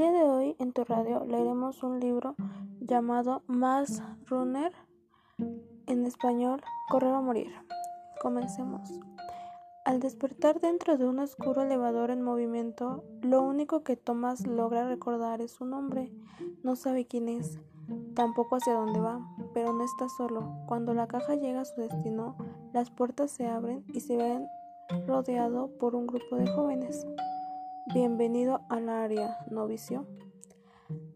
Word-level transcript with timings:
día 0.00 0.12
de 0.12 0.22
hoy 0.22 0.56
en 0.58 0.72
tu 0.72 0.82
radio 0.82 1.26
leeremos 1.26 1.82
un 1.82 2.00
libro 2.00 2.34
llamado 2.80 3.42
Mass 3.46 4.02
Runner, 4.30 4.72
en 5.86 6.06
español, 6.06 6.62
Correr 6.88 7.12
o 7.12 7.20
Morir. 7.20 7.52
Comencemos. 8.22 8.98
Al 9.84 10.00
despertar 10.00 10.58
dentro 10.58 10.96
de 10.96 11.04
un 11.04 11.18
oscuro 11.18 11.60
elevador 11.60 12.10
en 12.10 12.22
movimiento, 12.22 13.04
lo 13.20 13.42
único 13.42 13.82
que 13.82 13.96
Thomas 13.96 14.46
logra 14.46 14.88
recordar 14.88 15.42
es 15.42 15.50
su 15.50 15.66
nombre. 15.66 16.10
No 16.62 16.76
sabe 16.76 17.04
quién 17.06 17.28
es, 17.28 17.60
tampoco 18.14 18.56
hacia 18.56 18.72
dónde 18.72 19.00
va, 19.00 19.20
pero 19.52 19.74
no 19.74 19.84
está 19.84 20.08
solo. 20.08 20.50
Cuando 20.66 20.94
la 20.94 21.08
caja 21.08 21.34
llega 21.34 21.60
a 21.60 21.66
su 21.66 21.78
destino, 21.78 22.36
las 22.72 22.90
puertas 22.90 23.32
se 23.32 23.46
abren 23.46 23.84
y 23.92 24.00
se 24.00 24.16
ven 24.16 24.46
rodeado 25.06 25.68
por 25.78 25.94
un 25.94 26.06
grupo 26.06 26.36
de 26.36 26.46
jóvenes. 26.46 27.06
Bienvenido 27.92 28.60
al 28.68 28.88
área, 28.88 29.36
novicio. 29.50 30.06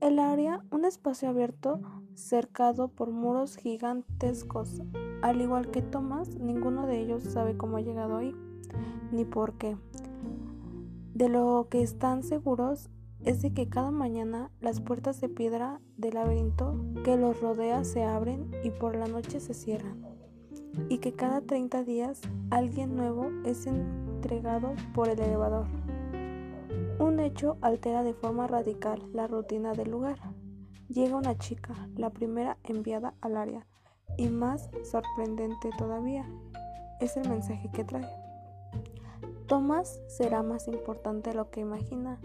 El 0.00 0.18
área, 0.18 0.64
un 0.72 0.84
espacio 0.84 1.28
abierto 1.28 1.80
cercado 2.14 2.88
por 2.88 3.12
muros 3.12 3.56
gigantescos. 3.56 4.82
Al 5.22 5.40
igual 5.40 5.70
que 5.70 5.82
Thomas, 5.82 6.34
ninguno 6.34 6.88
de 6.88 7.00
ellos 7.00 7.22
sabe 7.22 7.56
cómo 7.56 7.76
ha 7.76 7.80
llegado 7.80 8.16
ahí, 8.16 8.34
ni 9.12 9.24
por 9.24 9.52
qué. 9.52 9.76
De 11.14 11.28
lo 11.28 11.68
que 11.70 11.80
están 11.80 12.24
seguros 12.24 12.90
es 13.20 13.40
de 13.40 13.54
que 13.54 13.68
cada 13.68 13.92
mañana 13.92 14.50
las 14.60 14.80
puertas 14.80 15.20
de 15.20 15.28
piedra 15.28 15.80
del 15.96 16.14
laberinto 16.14 16.84
que 17.04 17.16
los 17.16 17.40
rodea 17.40 17.84
se 17.84 18.02
abren 18.02 18.50
y 18.64 18.70
por 18.70 18.96
la 18.96 19.06
noche 19.06 19.38
se 19.38 19.54
cierran, 19.54 20.02
y 20.88 20.98
que 20.98 21.12
cada 21.12 21.40
30 21.40 21.84
días 21.84 22.20
alguien 22.50 22.96
nuevo 22.96 23.30
es 23.44 23.68
entregado 23.68 24.74
por 24.92 25.08
el 25.08 25.20
elevador. 25.20 25.83
Un 26.98 27.18
hecho 27.18 27.56
altera 27.60 28.02
de 28.02 28.14
forma 28.14 28.46
radical 28.46 29.02
la 29.12 29.26
rutina 29.26 29.72
del 29.72 29.90
lugar. 29.90 30.18
Llega 30.88 31.16
una 31.16 31.36
chica, 31.36 31.74
la 31.96 32.10
primera 32.10 32.56
enviada 32.62 33.14
al 33.20 33.36
área, 33.36 33.66
y 34.16 34.28
más 34.28 34.70
sorprendente 34.84 35.70
todavía 35.76 36.24
es 37.00 37.16
el 37.16 37.28
mensaje 37.28 37.68
que 37.72 37.84
trae. 37.84 38.08
Thomas 39.46 40.00
será 40.06 40.42
más 40.42 40.68
importante 40.68 41.30
de 41.30 41.36
lo 41.36 41.50
que 41.50 41.60
imagina, 41.60 42.20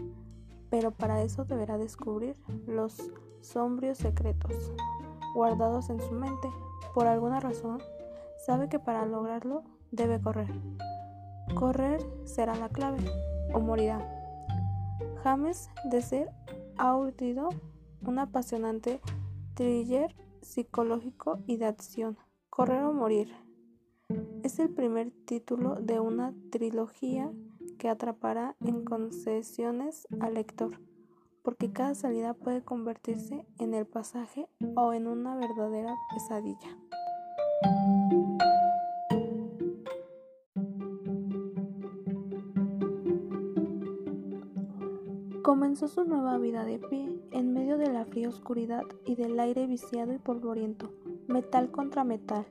pero 0.70 0.92
para 0.92 1.22
eso 1.22 1.44
deberá 1.44 1.76
descubrir 1.76 2.36
los 2.66 3.10
sombrios 3.40 3.98
secretos 3.98 4.72
guardados 5.34 5.90
en 5.90 6.00
su 6.00 6.12
mente. 6.12 6.48
Por 6.94 7.06
alguna 7.06 7.40
razón, 7.40 7.82
sabe 8.46 8.68
que 8.68 8.78
para 8.78 9.04
lograrlo 9.04 9.64
debe 9.90 10.20
correr. 10.20 10.52
Correr 11.54 12.00
será 12.24 12.54
la 12.54 12.68
clave 12.68 13.04
o 13.52 13.60
morirá. 13.60 14.19
James 15.22 15.70
de 15.84 16.00
ser 16.02 16.30
ha 16.78 16.96
urdido 16.96 17.50
un 18.06 18.18
apasionante 18.18 19.00
thriller 19.54 20.14
psicológico 20.40 21.38
y 21.46 21.58
de 21.58 21.66
acción, 21.66 22.16
Correr 22.48 22.84
o 22.84 22.92
Morir. 22.92 23.30
Es 24.42 24.58
el 24.58 24.70
primer 24.70 25.12
título 25.26 25.76
de 25.76 26.00
una 26.00 26.34
trilogía 26.50 27.30
que 27.78 27.88
atrapará 27.88 28.56
en 28.60 28.84
concesiones 28.84 30.08
al 30.20 30.34
lector, 30.34 30.80
porque 31.42 31.70
cada 31.70 31.94
salida 31.94 32.34
puede 32.34 32.62
convertirse 32.62 33.46
en 33.58 33.74
el 33.74 33.86
pasaje 33.86 34.48
o 34.74 34.92
en 34.92 35.06
una 35.06 35.36
verdadera 35.36 35.94
pesadilla. 36.12 36.76
Comenzó 45.50 45.88
su 45.88 46.04
nueva 46.04 46.38
vida 46.38 46.64
de 46.64 46.78
pie, 46.78 47.10
en 47.32 47.52
medio 47.52 47.76
de 47.76 47.90
la 47.90 48.04
fría 48.04 48.28
oscuridad 48.28 48.84
y 49.04 49.16
del 49.16 49.40
aire 49.40 49.66
viciado 49.66 50.12
y 50.12 50.18
polvoriento, 50.18 50.92
metal 51.26 51.72
contra 51.72 52.04
metal, 52.04 52.46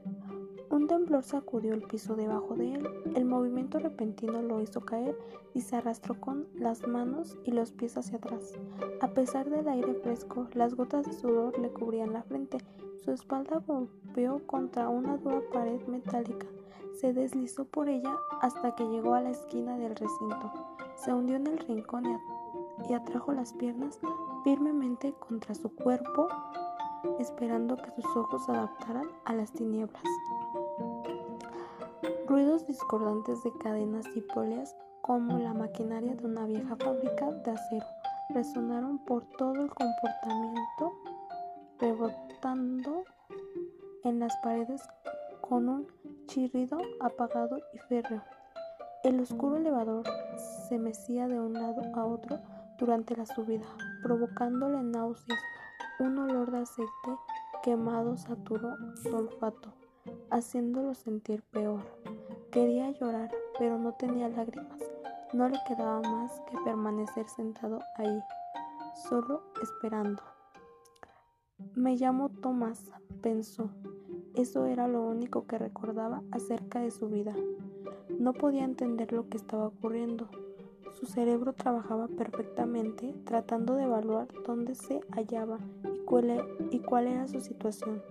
un 0.69 0.85
temblor 0.85 1.23
sacudió 1.23 1.73
el 1.73 1.81
piso 1.81 2.15
debajo 2.15 2.55
de 2.55 2.73
él. 2.73 2.87
El 3.15 3.25
movimiento 3.25 3.79
repentino 3.79 4.41
lo 4.41 4.61
hizo 4.61 4.81
caer 4.81 5.17
y 5.55 5.61
se 5.61 5.77
arrastró 5.77 6.19
con 6.19 6.45
las 6.53 6.87
manos 6.87 7.37
y 7.43 7.51
los 7.51 7.71
pies 7.71 7.97
hacia 7.97 8.17
atrás. 8.17 8.53
A 9.01 9.07
pesar 9.13 9.49
del 9.49 9.67
aire 9.67 9.95
fresco, 9.95 10.47
las 10.53 10.75
gotas 10.75 11.05
de 11.07 11.13
sudor 11.13 11.57
le 11.57 11.71
cubrían 11.71 12.13
la 12.13 12.21
frente. 12.21 12.59
Su 13.03 13.11
espalda 13.11 13.63
golpeó 13.65 14.45
contra 14.45 14.89
una 14.89 15.17
dura 15.17 15.41
pared 15.51 15.81
metálica. 15.87 16.45
Se 16.99 17.13
deslizó 17.13 17.65
por 17.65 17.89
ella 17.89 18.15
hasta 18.41 18.75
que 18.75 18.83
llegó 18.83 19.15
a 19.15 19.21
la 19.21 19.31
esquina 19.31 19.77
del 19.77 19.95
recinto. 19.95 20.51
Se 20.95 21.13
hundió 21.13 21.37
en 21.37 21.47
el 21.47 21.57
rincón 21.59 22.05
y 22.05 22.13
atrajo 22.95 23.31
las 23.33 23.53
piernas 23.53 23.99
firmemente 24.43 25.13
contra 25.13 25.53
su 25.53 25.73
cuerpo, 25.73 26.27
esperando 27.19 27.77
que 27.77 27.91
sus 27.91 28.05
ojos 28.15 28.45
se 28.45 28.51
adaptaran 28.51 29.07
a 29.25 29.33
las 29.33 29.51
tinieblas. 29.51 30.03
Ruidos 32.27 32.65
discordantes 32.67 33.43
de 33.43 33.51
cadenas 33.57 34.05
y 34.15 34.21
poleas, 34.21 34.75
como 35.01 35.37
la 35.39 35.53
maquinaria 35.53 36.15
de 36.15 36.25
una 36.25 36.45
vieja 36.45 36.75
fábrica 36.75 37.31
de 37.31 37.51
acero, 37.51 37.85
resonaron 38.29 38.99
por 39.05 39.25
todo 39.37 39.53
el 39.53 39.69
comportamiento, 39.69 40.93
rebotando 41.79 43.03
en 44.03 44.19
las 44.19 44.35
paredes 44.37 44.81
con 45.41 45.69
un 45.69 45.87
chirrido 46.27 46.77
apagado 46.99 47.57
y 47.73 47.77
férreo. 47.79 48.21
El 49.03 49.19
oscuro 49.19 49.57
elevador 49.57 50.03
se 50.67 50.77
mecía 50.77 51.27
de 51.27 51.39
un 51.39 51.53
lado 51.53 51.81
a 51.95 52.05
otro 52.05 52.39
durante 52.79 53.15
la 53.15 53.25
subida, 53.25 53.65
provocándole 54.01 54.81
náuseas. 54.81 55.39
Un 55.99 56.17
olor 56.17 56.51
de 56.51 56.59
aceite 56.59 57.17
quemado 57.61 58.15
saturó 58.17 58.75
su 58.95 59.13
olfato, 59.13 59.73
haciéndolo 60.29 60.93
sentir 60.93 61.43
peor. 61.43 61.81
Quería 62.51 62.89
llorar, 62.91 63.29
pero 63.57 63.77
no 63.77 63.93
tenía 63.93 64.29
lágrimas. 64.29 64.81
No 65.33 65.49
le 65.49 65.59
quedaba 65.67 66.01
más 66.01 66.41
que 66.49 66.57
permanecer 66.63 67.27
sentado 67.27 67.79
ahí, 67.97 68.19
solo 69.09 69.43
esperando. 69.61 70.23
Me 71.75 71.97
llamo 71.97 72.29
Tomás, 72.29 72.91
pensó. 73.21 73.69
Eso 74.35 74.65
era 74.65 74.87
lo 74.87 75.03
único 75.03 75.45
que 75.45 75.57
recordaba 75.57 76.23
acerca 76.31 76.79
de 76.79 76.91
su 76.91 77.09
vida. 77.09 77.35
No 78.17 78.33
podía 78.33 78.63
entender 78.63 79.11
lo 79.11 79.27
que 79.27 79.37
estaba 79.37 79.67
ocurriendo. 79.67 80.29
Su 80.99 81.05
cerebro 81.05 81.53
trabajaba 81.53 82.09
perfectamente 82.09 83.13
tratando 83.23 83.75
de 83.75 83.83
evaluar 83.83 84.27
dónde 84.45 84.75
se 84.75 84.99
hallaba 85.11 85.57
y 85.95 85.99
cuál, 85.99 86.29
e-, 86.29 86.45
y 86.71 86.79
cuál 86.79 87.07
era 87.07 87.25
su 87.25 87.39
situación. 87.39 88.01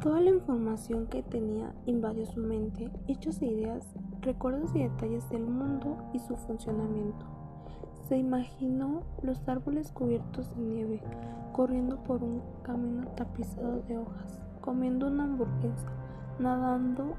Toda 0.00 0.20
la 0.20 0.30
información 0.30 1.08
que 1.08 1.24
tenía 1.24 1.74
invadió 1.86 2.24
su 2.26 2.38
mente, 2.38 2.92
hechos 3.08 3.42
e 3.42 3.46
ideas, 3.46 3.84
recuerdos 4.20 4.70
y 4.76 4.84
detalles 4.84 5.28
del 5.30 5.42
mundo 5.42 5.98
y 6.12 6.20
su 6.20 6.36
funcionamiento. 6.36 7.37
Se 8.08 8.16
imaginó 8.16 9.02
los 9.22 9.46
árboles 9.46 9.92
cubiertos 9.92 10.48
de 10.56 10.62
nieve, 10.62 11.02
corriendo 11.52 11.98
por 12.04 12.22
un 12.22 12.40
camino 12.62 13.06
tapizado 13.08 13.82
de 13.82 13.98
hojas, 13.98 14.40
comiendo 14.62 15.08
una 15.08 15.24
hamburguesa, 15.24 15.92
nadando 16.38 17.16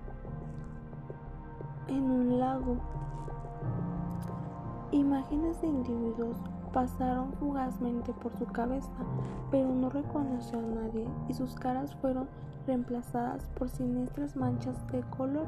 en 1.90 2.10
un 2.10 2.40
lago. 2.40 2.78
Imágenes 4.92 5.62
de 5.62 5.68
individuos 5.68 6.38
pasaron 6.74 7.34
fugazmente 7.34 8.12
por 8.14 8.36
su 8.36 8.48
cabeza, 8.48 8.90
pero 9.52 9.70
no 9.70 9.92
reconoció 9.92 10.58
a 10.58 10.64
nadie 10.64 11.08
y 11.28 11.34
sus 11.34 11.54
caras 11.54 11.94
fueron 11.98 12.28
reemplazadas 12.66 13.48
por 13.60 13.70
siniestras 13.70 14.36
manchas 14.36 14.76
de 14.88 15.02
color. 15.16 15.46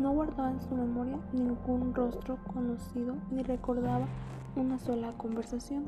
No 0.00 0.10
guardaba 0.10 0.50
en 0.50 0.60
su 0.60 0.74
memoria 0.74 1.20
ningún 1.32 1.94
rostro 1.94 2.38
conocido 2.52 3.14
ni 3.30 3.44
recordaba 3.44 4.06
una 4.56 4.78
sola 4.78 5.12
conversación. 5.12 5.84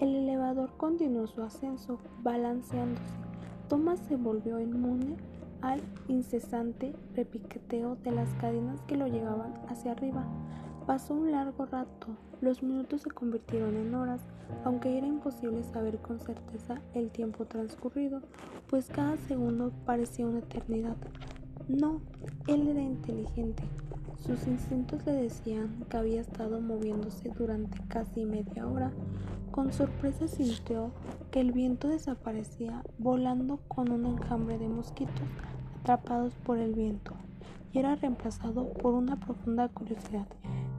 El 0.00 0.14
elevador 0.14 0.70
continuó 0.76 1.26
su 1.26 1.42
ascenso, 1.42 1.98
balanceándose. 2.22 3.14
Thomas 3.68 3.98
se 4.00 4.16
volvió 4.16 4.60
inmune 4.60 5.16
al 5.60 5.82
incesante 6.06 6.94
repiqueteo 7.14 7.96
de 7.96 8.12
las 8.12 8.32
cadenas 8.34 8.80
que 8.82 8.96
lo 8.96 9.06
llevaban 9.06 9.54
hacia 9.68 9.92
arriba. 9.92 10.24
Pasó 10.86 11.14
un 11.14 11.32
largo 11.32 11.66
rato, 11.66 12.06
los 12.40 12.62
minutos 12.62 13.02
se 13.02 13.10
convirtieron 13.10 13.76
en 13.76 13.94
horas, 13.94 14.20
aunque 14.64 14.96
era 14.96 15.06
imposible 15.06 15.62
saber 15.64 15.98
con 15.98 16.20
certeza 16.20 16.80
el 16.94 17.10
tiempo 17.10 17.44
transcurrido, 17.44 18.22
pues 18.68 18.88
cada 18.88 19.16
segundo 19.16 19.72
parecía 19.84 20.26
una 20.26 20.38
eternidad. 20.38 20.96
No, 21.68 22.00
él 22.46 22.66
era 22.66 22.80
inteligente. 22.80 23.62
Sus 24.16 24.46
instintos 24.46 25.04
le 25.04 25.12
decían 25.12 25.84
que 25.90 25.98
había 25.98 26.22
estado 26.22 26.62
moviéndose 26.62 27.28
durante 27.28 27.78
casi 27.88 28.24
media 28.24 28.66
hora, 28.66 28.90
Con 29.50 29.72
sorpresa 29.72 30.28
sintió 30.28 30.92
que 31.30 31.40
el 31.40 31.52
viento 31.52 31.88
desaparecía 31.88 32.84
volando 32.98 33.58
con 33.68 33.90
un 33.90 34.06
enjambre 34.06 34.56
de 34.56 34.68
mosquitos 34.68 35.28
atrapados 35.80 36.34
por 36.36 36.58
el 36.58 36.74
viento 36.74 37.14
y 37.72 37.80
era 37.80 37.96
reemplazado 37.96 38.72
por 38.74 38.94
una 38.94 39.18
profunda 39.18 39.68
curiosidad. 39.68 40.26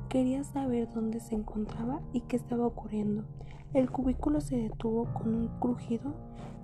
Quería 0.08 0.44
saber 0.44 0.88
dónde 0.94 1.20
se 1.20 1.36
encontraba 1.36 2.02
y 2.14 2.22
qué 2.22 2.36
estaba 2.36 2.66
ocurriendo. 2.66 3.26
El 3.74 3.92
cubículo 3.92 4.42
se 4.42 4.58
detuvo 4.58 5.06
con 5.14 5.36
un 5.36 5.48
crujido 5.60 6.14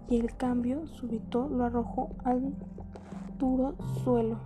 y 0.09 0.17
el 0.17 0.35
cambio 0.35 0.87
súbito 0.87 1.47
lo 1.49 1.65
arrojó 1.65 2.09
al 2.23 2.53
duro 3.37 3.75
suelo. 4.03 4.37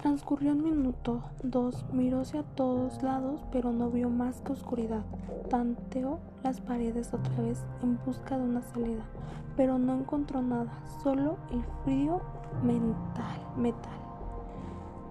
Transcurrió 0.00 0.52
un 0.52 0.64
minuto, 0.64 1.20
dos, 1.42 1.84
miró 1.92 2.20
hacia 2.20 2.42
todos 2.42 3.02
lados, 3.02 3.44
pero 3.52 3.70
no 3.70 3.90
vio 3.90 4.08
más 4.08 4.40
que 4.40 4.52
oscuridad. 4.52 5.02
Tanteó 5.50 6.20
las 6.42 6.60
paredes 6.60 7.12
otra 7.12 7.42
vez 7.42 7.62
en 7.82 7.98
busca 8.06 8.38
de 8.38 8.44
una 8.44 8.62
salida, 8.62 9.02
pero 9.56 9.78
no 9.78 9.94
encontró 9.94 10.40
nada, 10.40 10.72
solo 11.02 11.36
el 11.52 11.62
frío 11.84 12.22
mental, 12.62 13.40
metal. 13.58 13.92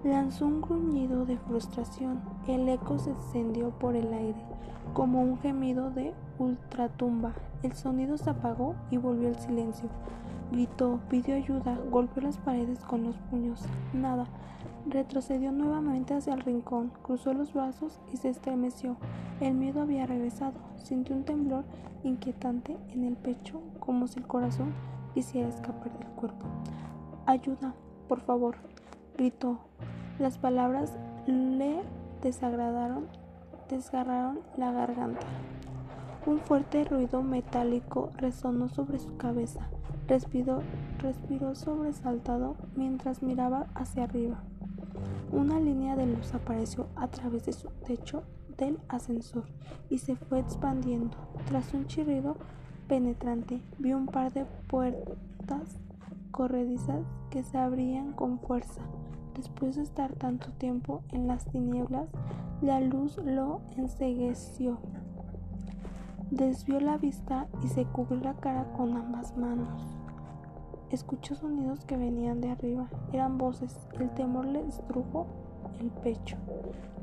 Lanzó 0.02 0.46
un 0.46 0.60
gruñido 0.60 1.24
de 1.24 1.36
frustración. 1.36 2.20
El 2.48 2.68
eco 2.68 2.98
se 2.98 3.10
encendió 3.10 3.70
por 3.70 3.94
el 3.94 4.12
aire, 4.12 4.42
como 4.92 5.20
un 5.20 5.38
gemido 5.38 5.90
de 5.90 6.14
ultratumba. 6.38 7.32
El 7.62 7.74
sonido 7.74 8.16
se 8.16 8.30
apagó 8.30 8.74
y 8.90 8.96
volvió 8.96 9.28
el 9.28 9.36
silencio. 9.36 9.88
Gritó, 10.50 11.00
pidió 11.08 11.36
ayuda, 11.36 11.78
golpeó 11.90 12.22
las 12.22 12.38
paredes 12.38 12.80
con 12.80 13.04
los 13.04 13.16
puños. 13.30 13.62
Nada. 13.92 14.26
Retrocedió 14.86 15.52
nuevamente 15.52 16.14
hacia 16.14 16.34
el 16.34 16.40
rincón, 16.40 16.90
cruzó 17.02 17.34
los 17.34 17.52
brazos 17.52 18.00
y 18.12 18.16
se 18.16 18.30
estremeció. 18.30 18.96
El 19.40 19.54
miedo 19.54 19.82
había 19.82 20.06
regresado. 20.06 20.54
Sintió 20.76 21.14
un 21.14 21.24
temblor 21.24 21.64
inquietante 22.02 22.76
en 22.88 23.04
el 23.04 23.16
pecho, 23.16 23.60
como 23.78 24.06
si 24.06 24.18
el 24.18 24.26
corazón 24.26 24.72
quisiera 25.14 25.48
escapar 25.48 25.96
del 25.98 26.08
cuerpo. 26.08 26.46
Ayuda, 27.26 27.74
por 28.08 28.20
favor, 28.20 28.56
gritó. 29.16 29.58
Las 30.18 30.38
palabras 30.38 30.98
le 31.26 31.82
desagradaron, 32.22 33.06
desgarraron 33.68 34.40
la 34.56 34.72
garganta. 34.72 35.26
Un 36.26 36.38
fuerte 36.38 36.84
ruido 36.84 37.22
metálico 37.22 38.10
resonó 38.16 38.68
sobre 38.68 38.98
su 38.98 39.16
cabeza. 39.16 39.68
Respiró, 40.10 40.62
respiró 40.98 41.54
sobresaltado 41.54 42.56
mientras 42.74 43.22
miraba 43.22 43.68
hacia 43.76 44.02
arriba. 44.02 44.42
Una 45.30 45.60
línea 45.60 45.94
de 45.94 46.06
luz 46.06 46.34
apareció 46.34 46.88
a 46.96 47.06
través 47.06 47.46
de 47.46 47.52
su 47.52 47.68
techo 47.86 48.24
del 48.58 48.80
ascensor 48.88 49.44
y 49.88 49.98
se 49.98 50.16
fue 50.16 50.40
expandiendo. 50.40 51.16
Tras 51.46 51.72
un 51.74 51.86
chirrido 51.86 52.34
penetrante, 52.88 53.60
vio 53.78 53.98
un 53.98 54.06
par 54.06 54.32
de 54.32 54.46
puertas 54.66 55.78
corredizas 56.32 57.06
que 57.30 57.44
se 57.44 57.58
abrían 57.58 58.12
con 58.12 58.40
fuerza. 58.40 58.82
Después 59.36 59.76
de 59.76 59.82
estar 59.82 60.12
tanto 60.14 60.50
tiempo 60.58 61.04
en 61.12 61.28
las 61.28 61.44
tinieblas, 61.44 62.08
la 62.62 62.80
luz 62.80 63.16
lo 63.18 63.60
ensegueció. 63.76 64.78
Desvió 66.32 66.80
la 66.80 66.98
vista 66.98 67.46
y 67.62 67.68
se 67.68 67.84
cubrió 67.84 68.18
la 68.18 68.34
cara 68.34 68.64
con 68.76 68.96
ambas 68.96 69.36
manos. 69.36 69.99
Escuchó 70.90 71.36
sonidos 71.36 71.84
que 71.84 71.96
venían 71.96 72.40
de 72.40 72.50
arriba. 72.50 72.88
Eran 73.12 73.38
voces. 73.38 73.86
El 74.00 74.10
temor 74.10 74.44
le 74.44 74.66
estrujo 74.66 75.28
el 75.78 75.88
pecho. 75.88 76.36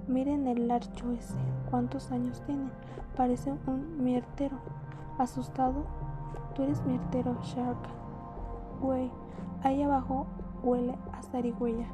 Miren 0.10 0.46
el 0.46 0.68
larcho 0.68 1.10
ese. 1.14 1.36
¿Cuántos 1.70 2.12
años 2.12 2.44
tiene? 2.46 2.70
Parece 3.16 3.54
un 3.66 4.04
miertero. 4.04 4.58
Asustado. 5.18 5.86
Tú 6.54 6.64
eres 6.64 6.84
miertero, 6.86 7.38
Shark. 7.44 7.78
Güey, 8.82 9.10
ahí 9.64 9.82
abajo 9.84 10.28
huele 10.64 10.98
a 11.14 11.24
zarigüeya. 11.24 11.88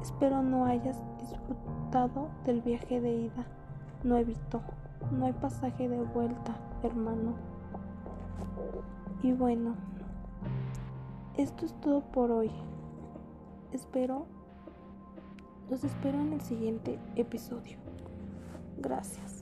Espero 0.00 0.44
no 0.44 0.64
hayas 0.64 1.02
disfrutado 1.18 2.28
del 2.44 2.62
viaje 2.62 3.00
de 3.00 3.14
ida. 3.14 3.46
No 4.04 4.16
evitó. 4.16 4.60
No 5.10 5.26
hay 5.26 5.32
pasaje 5.32 5.88
de 5.88 6.02
vuelta, 6.02 6.54
hermano. 6.84 7.32
Y 9.24 9.32
bueno. 9.32 9.74
Esto 11.36 11.64
es 11.64 11.72
todo 11.80 12.00
por 12.00 12.30
hoy. 12.30 12.50
Espero, 13.72 14.26
los 15.70 15.82
espero 15.82 16.20
en 16.20 16.34
el 16.34 16.42
siguiente 16.42 16.98
episodio. 17.16 17.78
Gracias. 18.78 19.41